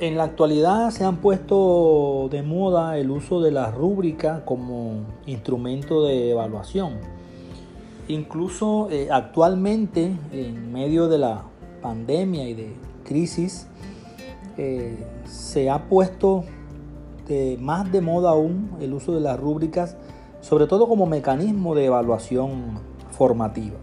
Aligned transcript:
En 0.00 0.16
la 0.16 0.24
actualidad 0.24 0.90
se 0.90 1.04
han 1.04 1.18
puesto 1.18 2.28
de 2.28 2.42
moda 2.42 2.98
el 2.98 3.12
uso 3.12 3.40
de 3.40 3.52
la 3.52 3.70
rúbrica 3.70 4.44
como 4.44 5.04
instrumento 5.24 6.04
de 6.04 6.32
evaluación. 6.32 6.94
Incluso 8.08 8.88
eh, 8.90 9.08
actualmente, 9.12 10.16
en 10.32 10.72
medio 10.72 11.06
de 11.06 11.18
la 11.18 11.44
pandemia 11.80 12.48
y 12.48 12.54
de 12.54 12.72
crisis, 13.04 13.68
eh, 14.58 15.06
se 15.26 15.70
ha 15.70 15.88
puesto 15.88 16.44
más 17.60 17.90
de 17.90 18.00
moda 18.00 18.30
aún 18.30 18.72
el 18.80 18.92
uso 18.92 19.12
de 19.14 19.20
las 19.20 19.38
rúbricas, 19.38 19.96
sobre 20.40 20.66
todo 20.66 20.88
como 20.88 21.06
mecanismo 21.06 21.74
de 21.76 21.86
evaluación 21.86 22.80
formativa. 23.12 23.78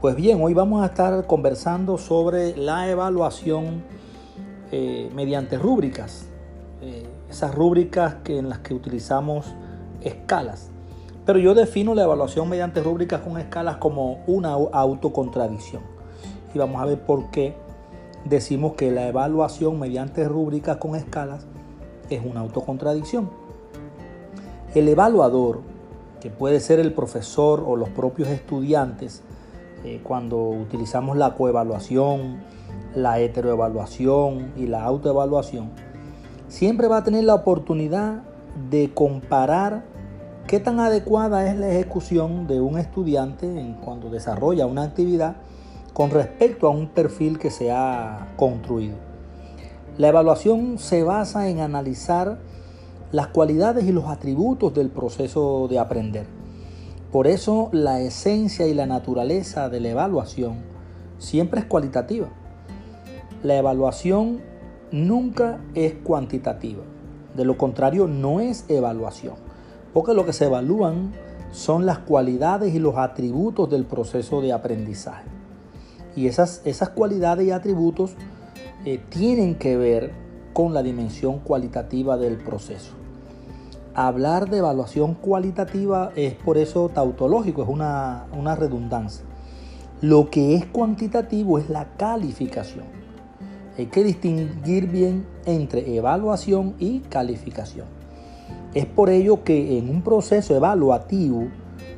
Pues 0.00 0.16
bien, 0.16 0.42
hoy 0.42 0.54
vamos 0.54 0.82
a 0.82 0.86
estar 0.86 1.26
conversando 1.26 1.98
sobre 1.98 2.56
la 2.56 2.88
evaluación 2.88 3.82
eh, 4.72 5.10
mediante 5.14 5.58
rúbricas, 5.58 6.26
eh, 6.82 7.06
esas 7.30 7.54
rúbricas 7.54 8.16
que, 8.24 8.38
en 8.38 8.48
las 8.48 8.58
que 8.58 8.74
utilizamos 8.74 9.46
escalas. 10.02 10.70
Pero 11.24 11.38
yo 11.38 11.54
defino 11.54 11.94
la 11.94 12.04
evaluación 12.04 12.48
mediante 12.48 12.82
rúbricas 12.82 13.20
con 13.20 13.38
escalas 13.38 13.76
como 13.76 14.22
una 14.26 14.52
autocontradicción. 14.52 15.82
Y 16.54 16.58
vamos 16.58 16.80
a 16.80 16.86
ver 16.86 17.00
por 17.00 17.30
qué 17.30 17.54
decimos 18.24 18.74
que 18.74 18.90
la 18.90 19.08
evaluación 19.08 19.78
mediante 19.78 20.26
rúbricas 20.28 20.78
con 20.78 20.96
escalas 20.96 21.46
es 22.10 22.22
una 22.24 22.40
autocontradicción. 22.40 23.30
El 24.74 24.88
evaluador, 24.88 25.60
que 26.20 26.30
puede 26.30 26.60
ser 26.60 26.78
el 26.78 26.92
profesor 26.92 27.64
o 27.66 27.76
los 27.76 27.88
propios 27.90 28.28
estudiantes, 28.28 29.22
eh, 29.84 30.00
cuando 30.02 30.38
utilizamos 30.38 31.16
la 31.16 31.34
coevaluación, 31.34 32.38
la 32.94 33.18
heteroevaluación 33.20 34.52
y 34.56 34.66
la 34.66 34.84
autoevaluación, 34.84 35.70
siempre 36.48 36.88
va 36.88 36.98
a 36.98 37.04
tener 37.04 37.24
la 37.24 37.34
oportunidad 37.34 38.22
de 38.70 38.92
comparar 38.92 39.84
qué 40.46 40.60
tan 40.60 40.80
adecuada 40.80 41.50
es 41.50 41.56
la 41.56 41.70
ejecución 41.70 42.46
de 42.46 42.60
un 42.60 42.78
estudiante 42.78 43.46
en 43.46 43.74
cuando 43.74 44.10
desarrolla 44.10 44.66
una 44.66 44.82
actividad 44.82 45.36
con 45.92 46.10
respecto 46.10 46.66
a 46.66 46.70
un 46.70 46.88
perfil 46.88 47.38
que 47.38 47.50
se 47.50 47.70
ha 47.70 48.28
construido. 48.36 48.96
La 49.96 50.08
evaluación 50.08 50.78
se 50.78 51.02
basa 51.02 51.48
en 51.48 51.60
analizar 51.60 52.38
las 53.10 53.28
cualidades 53.28 53.84
y 53.84 53.92
los 53.92 54.04
atributos 54.04 54.74
del 54.74 54.90
proceso 54.90 55.66
de 55.68 55.78
aprender 55.78 56.38
por 57.12 57.26
eso 57.26 57.70
la 57.72 58.02
esencia 58.02 58.66
y 58.66 58.74
la 58.74 58.84
naturaleza 58.84 59.70
de 59.70 59.80
la 59.80 59.88
evaluación 59.88 60.58
siempre 61.18 61.60
es 61.60 61.66
cualitativa. 61.66 62.28
La 63.42 63.56
evaluación 63.56 64.40
nunca 64.90 65.60
es 65.74 65.94
cuantitativa. 65.94 66.82
De 67.34 67.44
lo 67.44 67.56
contrario, 67.56 68.06
no 68.06 68.40
es 68.40 68.64
evaluación. 68.68 69.34
Porque 69.92 70.14
lo 70.14 70.26
que 70.26 70.32
se 70.32 70.46
evalúan 70.46 71.12
son 71.52 71.86
las 71.86 71.98
cualidades 71.98 72.74
y 72.74 72.78
los 72.78 72.96
atributos 72.96 73.70
del 73.70 73.84
proceso 73.84 74.40
de 74.40 74.52
aprendizaje. 74.52 75.28
Y 76.16 76.26
esas, 76.26 76.62
esas 76.64 76.90
cualidades 76.90 77.46
y 77.46 77.50
atributos 77.50 78.14
eh, 78.84 79.00
tienen 79.08 79.54
que 79.54 79.76
ver 79.76 80.12
con 80.52 80.74
la 80.74 80.82
dimensión 80.82 81.38
cualitativa 81.38 82.16
del 82.16 82.36
proceso 82.36 82.98
hablar 83.98 84.48
de 84.48 84.58
evaluación 84.58 85.14
cualitativa 85.14 86.12
es 86.14 86.34
por 86.34 86.56
eso 86.56 86.88
tautológico, 86.88 87.64
es 87.64 87.68
una, 87.68 88.26
una 88.32 88.54
redundancia. 88.54 89.24
Lo 90.00 90.30
que 90.30 90.54
es 90.54 90.66
cuantitativo 90.66 91.58
es 91.58 91.68
la 91.68 91.96
calificación. 91.96 92.84
Hay 93.78 93.86
que 93.86 94.04
distinguir 94.04 94.88
bien 94.88 95.26
entre 95.46 95.96
evaluación 95.96 96.74
y 96.78 97.00
calificación. 97.00 97.86
Es 98.74 98.84
por 98.84 99.08
ello 99.08 99.44
que 99.44 99.78
en 99.78 99.88
un 99.88 100.02
proceso 100.02 100.54
evaluativo 100.54 101.48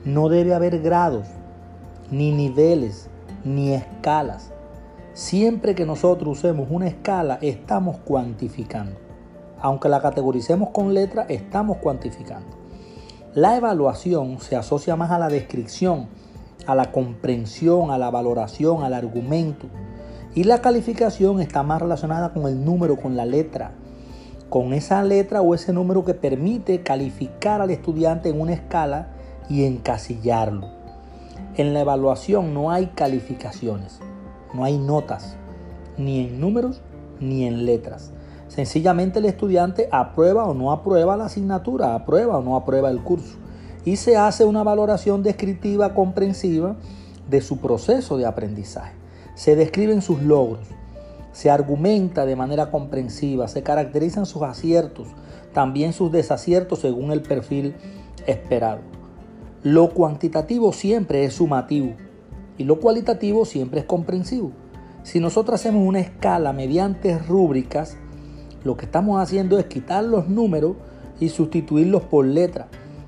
no 0.05 0.29
debe 0.29 0.55
haber 0.55 0.81
grados, 0.81 1.27
ni 2.13 2.31
niveles, 2.33 3.09
ni 3.45 3.73
escalas. 3.73 4.53
Siempre 5.15 5.75
que 5.75 5.85
nosotros 5.85 6.39
usemos 6.39 6.69
una 6.71 6.87
escala, 6.87 7.39
estamos 7.43 7.97
cuantificando 7.99 9.11
aunque 9.61 9.89
la 9.89 10.01
categoricemos 10.01 10.71
con 10.71 10.95
letra, 10.95 11.27
estamos 11.29 11.79
cuantificando. 11.79 12.57
La 13.35 13.57
evaluación 13.57 14.41
se 14.41 14.57
asocia 14.57 14.97
más 14.97 15.11
a 15.11 15.19
la 15.19 15.29
descripción, 15.29 16.09
a 16.67 16.75
la 16.75 16.91
comprensión, 16.91 17.91
a 17.91 17.99
la 17.99 18.11
valoración, 18.11 18.83
al 18.83 18.95
argumento. 18.95 19.69
Y 20.35 20.45
la 20.45 20.61
calificación 20.61 21.41
está 21.41 21.65
más 21.65 21.83
relacionada 21.83 22.33
con 22.33 22.47
el 22.47 22.65
número, 22.65 22.97
con 22.97 23.17
la 23.17 23.27
letra, 23.27 23.73
con 24.49 24.73
esa 24.73 25.03
letra 25.03 25.43
o 25.43 25.55
ese 25.55 25.73
número 25.73 26.05
que 26.05 26.15
permite 26.15 26.83
calificar 26.83 27.61
al 27.61 27.71
estudiante 27.71 28.29
en 28.29 28.41
una 28.41 28.53
escala 28.53 29.09
y 29.49 29.65
encasillarlo. 29.65 30.69
En 31.57 31.75
la 31.75 31.81
evaluación 31.81 32.55
no 32.55 32.71
hay 32.71 32.87
calificaciones, 32.95 33.99
no 34.55 34.63
hay 34.63 34.79
notas, 34.79 35.37
ni 35.99 36.21
en 36.21 36.41
números 36.41 36.81
ni 37.19 37.45
en 37.45 37.67
letras. 37.67 38.13
Sencillamente 38.47 39.19
el 39.19 39.25
estudiante 39.25 39.89
aprueba 39.91 40.45
o 40.45 40.55
no 40.55 40.71
aprueba 40.71 41.17
la 41.17 41.27
asignatura, 41.27 41.95
aprueba 41.95 42.39
o 42.39 42.43
no 42.43 42.55
aprueba 42.55 42.91
el 42.91 43.03
curso. 43.03 43.37
Y 43.85 43.97
se 43.97 44.17
hace 44.17 44.45
una 44.45 44.63
valoración 44.63 45.23
descriptiva 45.23 45.95
comprensiva 45.95 46.77
de 47.29 47.41
su 47.41 47.59
proceso 47.59 48.17
de 48.17 48.27
aprendizaje. 48.27 49.00
Se 49.35 49.57
describen 49.57 50.03
sus 50.03 50.23
logros, 50.23 50.67
se 51.33 51.51
argumenta 51.51 52.27
de 52.27 52.37
manera 52.37 52.71
comprensiva, 52.71 53.49
se 53.49 53.63
caracterizan 53.63 54.27
sus 54.27 54.43
aciertos, 54.43 55.09
también 55.53 55.93
sus 55.93 56.13
desaciertos 56.13 56.81
según 56.81 57.13
el 57.13 57.23
perfil 57.23 57.75
esperado. 58.27 58.81
Lo 59.63 59.91
cuantitativo 59.91 60.73
siempre 60.73 61.25
es 61.25 61.35
sumativo 61.35 61.95
y 62.59 62.65
lo 62.65 62.81
cualitativo 62.81 63.45
siempre 63.45 63.81
es 63.81 63.87
comprensivo. 63.87 64.53
Si 65.03 65.21
nosotros 65.21 65.61
hacemos 65.61 65.87
una 65.87 66.01
escala 66.01 66.53
mediante 66.53 67.19
rúbricas, 67.19 67.97
lo 68.65 68.77
que 68.77 68.85
estamos 68.85 69.21
haciendo 69.21 69.59
es 69.59 69.65
quitar 69.67 70.05
los 70.05 70.29
números 70.29 70.77
y 71.21 71.31
sustituirlos 71.31 72.03
por 72.03 72.27
letras. 72.27 72.67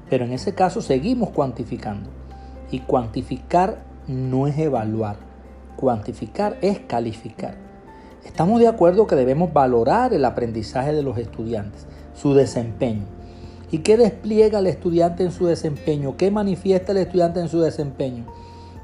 Pero 0.08 0.24
en 0.24 0.32
ese 0.32 0.54
caso 0.54 0.80
seguimos 0.80 1.30
cuantificando. 1.30 2.08
Y 2.70 2.80
cuantificar 2.80 3.84
no 4.06 4.46
es 4.46 4.58
evaluar. 4.58 5.31
Cuantificar 5.82 6.58
es 6.60 6.78
calificar. 6.78 7.56
Estamos 8.24 8.60
de 8.60 8.68
acuerdo 8.68 9.08
que 9.08 9.16
debemos 9.16 9.52
valorar 9.52 10.14
el 10.14 10.24
aprendizaje 10.24 10.92
de 10.92 11.02
los 11.02 11.18
estudiantes, 11.18 11.88
su 12.14 12.34
desempeño. 12.34 13.02
¿Y 13.72 13.78
qué 13.78 13.96
despliega 13.96 14.60
el 14.60 14.68
estudiante 14.68 15.24
en 15.24 15.32
su 15.32 15.46
desempeño? 15.46 16.16
¿Qué 16.16 16.30
manifiesta 16.30 16.92
el 16.92 16.98
estudiante 16.98 17.40
en 17.40 17.48
su 17.48 17.60
desempeño? 17.60 18.26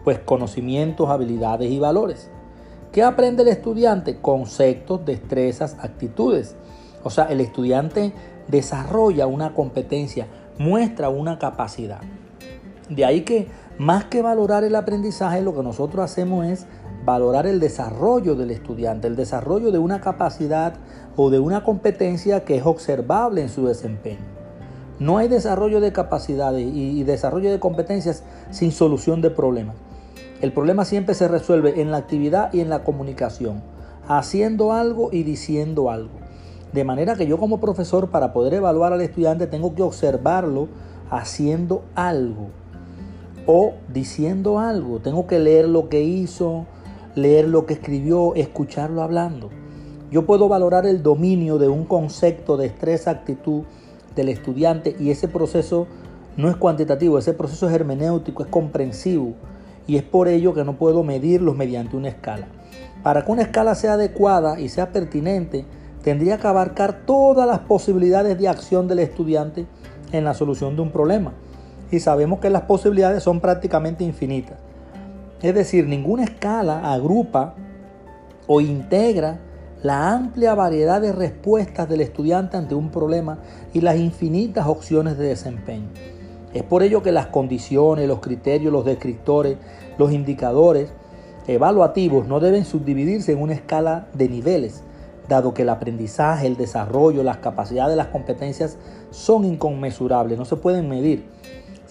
Pues 0.03 0.19
conocimientos, 0.19 1.09
habilidades 1.09 1.71
y 1.71 1.79
valores. 1.79 2.31
¿Qué 2.91 3.05
aprende 3.05 3.43
el 3.43 3.49
estudiante? 3.51 4.19
Conceptos, 4.21 5.07
destrezas, 5.07 5.77
actitudes. 5.79 6.57
O 7.05 7.11
sea, 7.11 7.27
el 7.27 7.41
estudiante 7.41 8.13
desarrolla 8.49 9.29
una 9.29 9.55
competencia, 9.55 10.27
muestra 10.59 11.11
una 11.11 11.39
capacidad. 11.39 12.01
De 12.89 13.05
ahí 13.05 13.21
que 13.21 13.47
más 13.79 14.07
que 14.07 14.23
valorar 14.23 14.65
el 14.65 14.75
aprendizaje, 14.75 15.41
lo 15.41 15.55
que 15.55 15.63
nosotros 15.63 16.05
hacemos 16.05 16.47
es 16.47 16.67
valorar 17.05 17.47
el 17.47 17.61
desarrollo 17.61 18.35
del 18.35 18.51
estudiante, 18.51 19.07
el 19.07 19.15
desarrollo 19.15 19.71
de 19.71 19.79
una 19.79 20.01
capacidad 20.01 20.75
o 21.17 21.31
de 21.31 21.39
una 21.39 21.63
competencia 21.63 22.45
que 22.45 22.57
es 22.57 22.67
observable 22.67 23.41
en 23.41 23.49
su 23.49 23.67
desempeño. 23.67 24.19
No 24.99 25.19
hay 25.19 25.29
desarrollo 25.29 25.81
de 25.81 25.93
capacidades 25.93 26.69
y 26.75 27.05
desarrollo 27.05 27.53
de 27.53 27.61
competencias 27.61 28.25
sin 28.51 28.73
solución 28.73 29.21
de 29.21 29.31
problemas. 29.31 29.77
El 30.41 30.53
problema 30.53 30.85
siempre 30.85 31.15
se 31.15 31.29
resuelve 31.29 31.81
en 31.81 31.93
la 31.93 31.99
actividad 31.99 32.53
y 32.53 32.61
en 32.61 32.69
la 32.69 32.83
comunicación, 32.83 33.63
haciendo 34.09 34.73
algo 34.73 35.11
y 35.13 35.23
diciendo 35.23 35.89
algo. 35.91 36.19
De 36.73 36.83
manera 36.83 37.15
que 37.15 37.29
yo 37.29 37.39
como 37.39 37.61
profesor 37.61 38.11
para 38.11 38.33
poder 38.33 38.55
evaluar 38.55 38.93
al 38.93 39.01
estudiante 39.03 39.47
tengo 39.47 39.77
que 39.77 39.83
observarlo 39.83 40.67
haciendo 41.11 41.85
algo 41.95 42.49
o 43.51 43.73
diciendo 43.91 44.59
algo. 44.59 44.99
Tengo 44.99 45.27
que 45.27 45.39
leer 45.39 45.67
lo 45.71 45.89
que 45.89 46.03
hizo, 46.03 46.67
leer 47.15 47.49
lo 47.49 47.65
que 47.65 47.73
escribió, 47.73 48.35
escucharlo 48.35 49.03
hablando. 49.03 49.49
Yo 50.11 50.27
puedo 50.27 50.49
valorar 50.49 50.85
el 50.85 51.03
dominio 51.03 51.57
de 51.57 51.67
un 51.67 51.87
concepto, 51.87 52.59
de 52.59 52.67
estrés, 52.67 53.09
actitud 53.09 53.63
del 54.15 54.29
estudiante 54.29 54.95
y 55.01 55.11
ese 55.11 55.29
proceso 55.29 55.87
no 56.37 56.51
es 56.51 56.57
cuantitativo, 56.57 57.19
ese 57.19 57.33
proceso 57.33 57.67
es 57.67 57.75
hermenéutico, 57.75 58.43
es 58.43 58.51
comprensivo 58.51 59.33
y 59.87 59.97
es 59.97 60.03
por 60.03 60.29
ello 60.29 60.53
que 60.53 60.65
no 60.65 60.77
puedo 60.77 61.03
medirlos 61.03 61.57
mediante 61.57 61.97
una 61.97 62.09
escala. 62.09 62.49
Para 63.03 63.25
que 63.25 63.33
una 63.33 63.43
escala 63.43 63.75
sea 63.75 63.95
adecuada 63.95 64.61
y 64.61 64.69
sea 64.69 64.93
pertinente, 64.93 65.65
tendría 66.03 66.37
que 66.37 66.47
abarcar 66.47 67.07
todas 67.07 67.49
las 67.49 67.61
posibilidades 67.61 68.39
de 68.39 68.47
acción 68.47 68.89
del 68.89 68.99
estudiante 68.99 69.65
en 70.13 70.25
la 70.25 70.35
solución 70.35 70.77
de 70.77 70.83
un 70.83 70.91
problema. 70.91 71.33
Y 71.91 72.01
sabemos 72.01 72.41
que 72.41 72.51
las 72.51 72.63
posibilidades 72.63 73.23
son 73.23 73.41
prácticamente 73.41 74.05
infinitas. 74.05 74.59
Es 75.43 75.55
decir, 75.55 75.87
ninguna 75.87 76.25
escala 76.25 76.93
agrupa 76.93 77.55
o 78.47 78.61
integra 78.61 79.39
la 79.83 80.13
amplia 80.13 80.55
variedad 80.55 81.01
de 81.01 81.13
respuestas 81.13 81.89
del 81.89 82.01
estudiante 82.01 82.57
ante 82.57 82.75
un 82.75 82.91
problema 82.91 83.39
y 83.73 83.81
las 83.81 83.97
infinitas 83.97 84.67
opciones 84.67 85.17
de 85.17 85.29
desempeño. 85.29 85.89
Es 86.53 86.63
por 86.65 86.83
ello 86.83 87.03
que 87.03 87.13
las 87.13 87.27
condiciones, 87.27 88.09
los 88.09 88.21
criterios, 88.21 88.73
los 88.73 88.85
descriptores, 88.85 89.57
los 89.99 90.13
indicadores 90.13 90.91
evaluativos 91.47 92.27
no 92.27 92.41
deben 92.41 92.65
subdividirse 92.65 93.33
en 93.33 93.41
una 93.41 93.55
escala 93.55 94.09
de 94.15 94.29
niveles, 94.29 94.83
dado 95.29 95.55
que 95.55 95.63
el 95.63 95.69
aprendizaje, 95.69 96.47
el 96.47 96.57
desarrollo, 96.57 97.23
las 97.23 97.37
capacidades, 97.37 97.97
las 97.97 98.09
competencias 98.09 98.79
son 99.11 99.45
inconmensurables, 99.45 100.39
no 100.39 100.45
se 100.45 100.57
pueden 100.57 100.89
medir. 100.89 101.25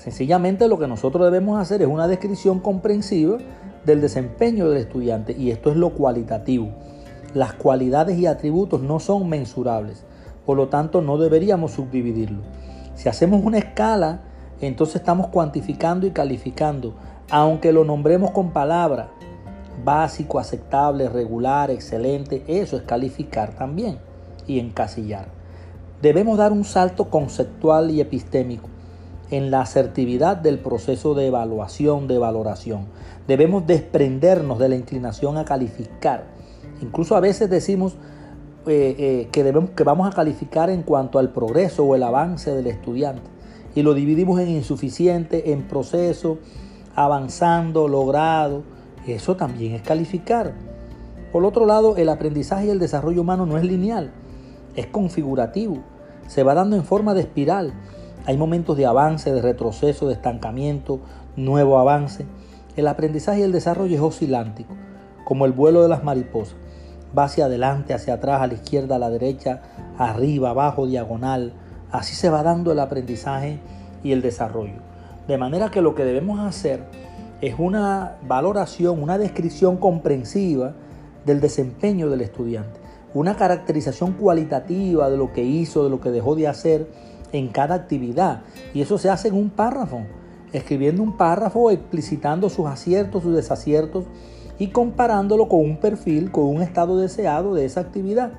Sencillamente 0.07 0.69
lo 0.69 0.79
que 0.79 0.87
nosotros 0.87 1.25
debemos 1.25 1.59
hacer 1.59 1.81
es 1.81 1.87
una 1.89 2.07
descripción 2.07 2.61
comprensiva 2.61 3.39
del 3.83 3.99
desempeño 3.99 4.69
del 4.69 4.77
estudiante 4.77 5.35
y 5.37 5.51
esto 5.51 5.69
es 5.69 5.75
lo 5.75 5.89
cualitativo. 5.89 6.69
Las 7.33 7.55
cualidades 7.55 8.17
y 8.17 8.25
atributos 8.25 8.81
no 8.81 9.01
son 9.01 9.27
mensurables, 9.27 10.05
por 10.45 10.55
lo 10.55 10.69
tanto 10.69 11.01
no 11.01 11.17
deberíamos 11.17 11.73
subdividirlo. 11.73 12.39
Si 12.95 13.09
hacemos 13.09 13.43
una 13.43 13.57
escala, 13.57 14.21
entonces 14.61 14.95
estamos 14.95 15.27
cuantificando 15.27 16.07
y 16.07 16.11
calificando, 16.11 16.93
aunque 17.29 17.73
lo 17.73 17.83
nombremos 17.83 18.31
con 18.31 18.51
palabras, 18.51 19.09
básico, 19.83 20.39
aceptable, 20.39 21.09
regular, 21.09 21.69
excelente, 21.69 22.45
eso 22.47 22.77
es 22.77 22.83
calificar 22.83 23.55
también 23.55 23.97
y 24.47 24.59
encasillar. 24.59 25.27
Debemos 26.01 26.37
dar 26.37 26.53
un 26.53 26.63
salto 26.63 27.09
conceptual 27.09 27.91
y 27.91 27.99
epistémico 27.99 28.69
en 29.29 29.51
la 29.51 29.61
asertividad 29.61 30.37
del 30.37 30.59
proceso 30.59 31.13
de 31.13 31.27
evaluación, 31.27 32.07
de 32.07 32.17
valoración. 32.17 32.85
Debemos 33.27 33.67
desprendernos 33.67 34.59
de 34.59 34.69
la 34.69 34.75
inclinación 34.75 35.37
a 35.37 35.45
calificar. 35.45 36.25
Incluso 36.81 37.15
a 37.15 37.19
veces 37.19 37.49
decimos 37.49 37.95
eh, 38.67 38.95
eh, 38.97 39.29
que, 39.31 39.43
debemos, 39.43 39.71
que 39.71 39.83
vamos 39.83 40.07
a 40.07 40.15
calificar 40.15 40.69
en 40.69 40.83
cuanto 40.83 41.19
al 41.19 41.31
progreso 41.31 41.83
o 41.83 41.95
el 41.95 42.03
avance 42.03 42.51
del 42.51 42.67
estudiante. 42.67 43.23
Y 43.75 43.81
lo 43.83 43.93
dividimos 43.93 44.39
en 44.39 44.49
insuficiente, 44.49 45.51
en 45.51 45.67
proceso, 45.67 46.39
avanzando, 46.95 47.87
logrado 47.87 48.63
eso 49.13 49.35
también 49.35 49.73
es 49.73 49.81
calificar. 49.81 50.53
Por 51.31 51.45
otro 51.45 51.65
lado, 51.65 51.95
el 51.97 52.09
aprendizaje 52.09 52.67
y 52.67 52.69
el 52.69 52.79
desarrollo 52.79 53.21
humano 53.21 53.45
no 53.45 53.57
es 53.57 53.63
lineal, 53.63 54.11
es 54.75 54.87
configurativo, 54.87 55.79
se 56.27 56.43
va 56.43 56.53
dando 56.53 56.75
en 56.75 56.83
forma 56.83 57.13
de 57.13 57.21
espiral. 57.21 57.73
Hay 58.27 58.35
momentos 58.35 58.75
de 58.75 58.85
avance, 58.85 59.31
de 59.31 59.41
retroceso, 59.41 60.09
de 60.09 60.13
estancamiento, 60.13 60.99
nuevo 61.37 61.79
avance. 61.79 62.25
El 62.75 62.89
aprendizaje 62.89 63.39
y 63.39 63.43
el 63.43 63.53
desarrollo 63.53 63.95
es 63.95 64.01
oscilántico, 64.01 64.73
como 65.23 65.45
el 65.45 65.53
vuelo 65.53 65.81
de 65.81 65.87
las 65.87 66.03
mariposas. 66.03 66.57
Va 67.17 67.23
hacia 67.23 67.45
adelante, 67.45 67.93
hacia 67.93 68.15
atrás, 68.15 68.41
a 68.41 68.47
la 68.47 68.55
izquierda, 68.55 68.97
a 68.97 68.99
la 68.99 69.09
derecha, 69.09 69.61
arriba, 69.97 70.49
abajo, 70.49 70.87
diagonal. 70.87 71.53
Así 71.89 72.15
se 72.15 72.29
va 72.29 72.43
dando 72.43 72.73
el 72.73 72.81
aprendizaje 72.81 73.61
y 74.03 74.11
el 74.11 74.21
desarrollo. 74.21 74.81
De 75.25 75.37
manera 75.37 75.71
que 75.71 75.81
lo 75.81 75.95
que 75.95 76.03
debemos 76.03 76.41
hacer 76.41 76.83
es 77.39 77.55
una 77.57 78.17
valoración, 78.27 79.01
una 79.01 79.17
descripción 79.17 79.77
comprensiva 79.77 80.73
del 81.25 81.39
desempeño 81.39 82.09
del 82.09 82.19
estudiante, 82.19 82.77
una 83.13 83.37
caracterización 83.37 84.11
cualitativa 84.11 85.09
de 85.09 85.15
lo 85.15 85.31
que 85.31 85.43
hizo, 85.43 85.85
de 85.85 85.89
lo 85.89 86.01
que 86.01 86.11
dejó 86.11 86.35
de 86.35 86.49
hacer 86.49 86.89
en 87.31 87.49
cada 87.49 87.75
actividad. 87.75 88.41
Y 88.73 88.81
eso 88.81 88.97
se 88.97 89.09
hace 89.09 89.29
en 89.29 89.35
un 89.35 89.49
párrafo, 89.49 90.01
escribiendo 90.53 91.03
un 91.03 91.17
párrafo 91.17 91.71
explicitando 91.71 92.49
sus 92.49 92.67
aciertos, 92.67 93.23
sus 93.23 93.35
desaciertos 93.35 94.05
y 94.59 94.67
comparándolo 94.67 95.47
con 95.47 95.61
un 95.61 95.77
perfil, 95.77 96.31
con 96.31 96.45
un 96.45 96.61
estado 96.61 96.97
deseado 96.97 97.53
de 97.53 97.65
esa 97.65 97.81
actividad. 97.81 98.31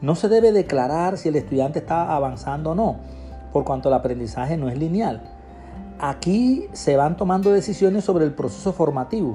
No 0.00 0.14
se 0.14 0.28
debe 0.28 0.52
declarar 0.52 1.18
si 1.18 1.28
el 1.28 1.36
estudiante 1.36 1.80
está 1.80 2.14
avanzando 2.14 2.70
o 2.70 2.74
no, 2.74 2.96
por 3.52 3.64
cuanto 3.64 3.88
el 3.88 3.94
aprendizaje 3.94 4.56
no 4.56 4.68
es 4.68 4.78
lineal. 4.78 5.22
Aquí 5.98 6.68
se 6.72 6.96
van 6.96 7.16
tomando 7.16 7.50
decisiones 7.50 8.04
sobre 8.04 8.24
el 8.24 8.32
proceso 8.32 8.72
formativo, 8.72 9.34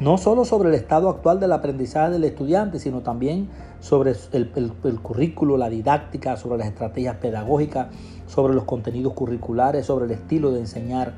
no 0.00 0.18
solo 0.18 0.44
sobre 0.44 0.70
el 0.70 0.74
estado 0.74 1.08
actual 1.08 1.38
del 1.38 1.52
aprendizaje 1.52 2.10
del 2.10 2.24
estudiante, 2.24 2.80
sino 2.80 3.02
también 3.02 3.48
sobre 3.78 4.14
el, 4.32 4.98
currículo, 5.02 5.56
la 5.56 5.68
didáctica, 5.68 6.36
sobre 6.36 6.58
las 6.58 6.68
estrategias 6.68 7.16
pedagógicas, 7.16 7.88
sobre 8.30 8.54
los 8.54 8.64
contenidos 8.64 9.12
curriculares, 9.12 9.86
sobre 9.86 10.06
el 10.06 10.12
estilo 10.12 10.52
de 10.52 10.60
enseñar, 10.60 11.14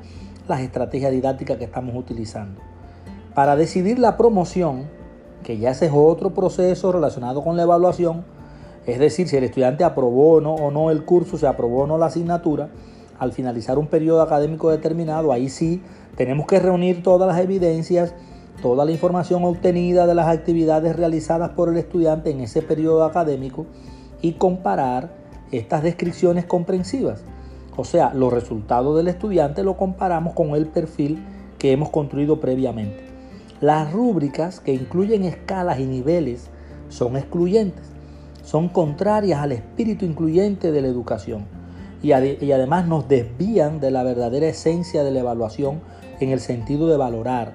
las 0.47 0.61
estrategias 0.61 1.11
didácticas 1.11 1.57
que 1.57 1.65
estamos 1.65 1.95
utilizando. 1.95 2.59
Para 3.35 3.55
decidir 3.55 3.99
la 3.99 4.17
promoción, 4.17 4.85
que 5.43 5.57
ya 5.57 5.71
ese 5.71 5.85
es 5.85 5.91
otro 5.93 6.31
proceso 6.31 6.91
relacionado 6.91 7.43
con 7.43 7.55
la 7.55 7.63
evaluación, 7.63 8.25
es 8.85 8.99
decir, 8.99 9.29
si 9.29 9.37
el 9.37 9.43
estudiante 9.43 9.83
aprobó 9.83 10.33
o 10.33 10.41
no, 10.41 10.55
o 10.55 10.71
no 10.71 10.89
el 10.89 11.05
curso, 11.05 11.37
se 11.37 11.47
aprobó 11.47 11.83
o 11.83 11.87
no 11.87 11.97
la 11.97 12.07
asignatura, 12.07 12.69
al 13.19 13.31
finalizar 13.31 13.77
un 13.77 13.87
periodo 13.87 14.21
académico 14.21 14.71
determinado, 14.71 15.31
ahí 15.31 15.49
sí 15.49 15.81
tenemos 16.17 16.47
que 16.47 16.59
reunir 16.59 17.03
todas 17.03 17.27
las 17.27 17.39
evidencias, 17.39 18.13
toda 18.61 18.85
la 18.85 18.91
información 18.91 19.45
obtenida 19.45 20.07
de 20.07 20.15
las 20.15 20.27
actividades 20.27 20.95
realizadas 20.95 21.51
por 21.51 21.69
el 21.69 21.77
estudiante 21.77 22.31
en 22.31 22.41
ese 22.41 22.61
periodo 22.61 23.03
académico 23.05 23.65
y 24.21 24.33
comparar 24.33 25.22
estas 25.57 25.83
descripciones 25.83 26.45
comprensivas. 26.45 27.23
O 27.75 27.83
sea, 27.83 28.13
los 28.13 28.31
resultados 28.31 28.97
del 28.97 29.07
estudiante 29.07 29.63
lo 29.63 29.77
comparamos 29.77 30.33
con 30.33 30.49
el 30.49 30.67
perfil 30.67 31.23
que 31.57 31.71
hemos 31.71 31.89
construido 31.89 32.39
previamente. 32.39 33.05
Las 33.61 33.91
rúbricas 33.91 34.59
que 34.59 34.73
incluyen 34.73 35.23
escalas 35.23 35.79
y 35.79 35.85
niveles 35.85 36.49
son 36.89 37.15
excluyentes, 37.15 37.85
son 38.43 38.69
contrarias 38.69 39.39
al 39.39 39.53
espíritu 39.53 40.05
incluyente 40.05 40.71
de 40.71 40.81
la 40.81 40.87
educación 40.87 41.45
y, 42.03 42.11
además 42.11 42.85
nos 42.85 43.07
desvían 43.07 43.79
de 43.79 43.89
la 43.89 44.03
verdadera 44.03 44.47
esencia 44.47 45.03
de 45.03 45.11
la 45.11 45.21
evaluación 45.21 45.79
en 46.19 46.29
el 46.29 46.41
sentido 46.41 46.87
de 46.87 46.97
valorar. 46.97 47.53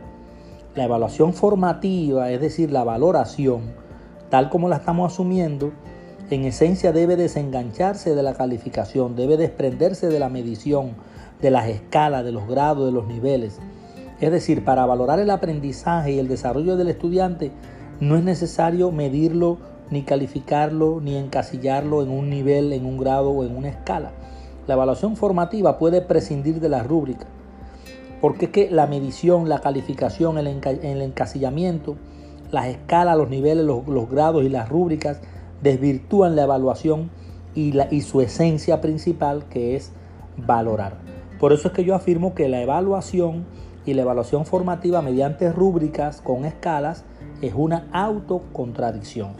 La 0.74 0.84
evaluación 0.84 1.34
formativa, 1.34 2.30
es 2.30 2.40
decir, 2.40 2.72
la 2.72 2.82
valoración, 2.82 3.74
tal 4.30 4.48
como 4.48 4.70
la 4.70 4.76
estamos 4.76 5.12
asumiendo, 5.12 5.72
en 6.30 6.44
esencia 6.44 6.92
debe 6.92 7.16
desengancharse 7.16 8.14
de 8.14 8.22
la 8.22 8.34
calificación, 8.34 9.16
debe 9.16 9.36
desprenderse 9.36 10.08
de 10.08 10.18
la 10.18 10.28
medición, 10.28 10.92
de 11.40 11.50
las 11.50 11.68
escalas, 11.68 12.24
de 12.24 12.32
los 12.32 12.46
grados, 12.46 12.86
de 12.86 12.92
los 12.92 13.06
niveles. 13.06 13.58
Es 14.20 14.30
decir, 14.30 14.64
para 14.64 14.84
valorar 14.84 15.20
el 15.20 15.30
aprendizaje 15.30 16.12
y 16.12 16.18
el 16.18 16.28
desarrollo 16.28 16.76
del 16.76 16.88
estudiante 16.88 17.52
no 18.00 18.16
es 18.16 18.24
necesario 18.24 18.90
medirlo, 18.90 19.58
ni 19.90 20.02
calificarlo, 20.02 21.00
ni 21.00 21.16
encasillarlo 21.16 22.02
en 22.02 22.10
un 22.10 22.28
nivel, 22.28 22.72
en 22.72 22.84
un 22.84 22.98
grado 22.98 23.30
o 23.30 23.44
en 23.44 23.56
una 23.56 23.68
escala. 23.68 24.10
La 24.66 24.74
evaluación 24.74 25.16
formativa 25.16 25.78
puede 25.78 26.02
prescindir 26.02 26.60
de 26.60 26.68
la 26.68 26.82
rúbrica, 26.82 27.26
porque 28.20 28.46
es 28.46 28.50
que 28.50 28.70
la 28.70 28.86
medición, 28.86 29.48
la 29.48 29.60
calificación, 29.60 30.36
el, 30.36 30.46
encasillamiento, 30.46 31.96
las 32.50 32.66
escalas, 32.66 33.16
los 33.16 33.30
niveles, 33.30 33.64
los, 33.64 34.10
grados 34.10 34.44
y 34.44 34.48
las 34.48 34.68
rúbricas 34.68 35.20
desvirtúan 35.62 36.36
la 36.36 36.42
evaluación 36.42 37.10
y, 37.54 37.72
la, 37.72 37.88
y 37.90 38.02
su 38.02 38.20
esencia 38.20 38.80
principal 38.80 39.44
que 39.48 39.76
es 39.76 39.92
valorar. 40.36 40.98
Por 41.40 41.52
eso 41.52 41.68
es 41.68 41.74
que 41.74 41.84
yo 41.84 41.94
afirmo 41.94 42.34
que 42.34 42.48
la 42.48 42.60
evaluación 42.60 43.44
y 43.86 43.94
la 43.94 44.02
evaluación 44.02 44.44
formativa 44.44 45.02
mediante 45.02 45.52
rúbricas 45.52 46.20
con 46.20 46.44
escalas 46.44 47.04
es 47.42 47.54
una 47.54 47.86
autocontradicción. 47.92 49.32